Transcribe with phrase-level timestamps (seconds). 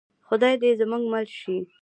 [0.27, 1.57] خدای دې زموږ مل شي